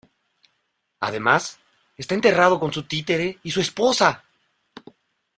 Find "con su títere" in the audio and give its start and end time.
2.59-3.37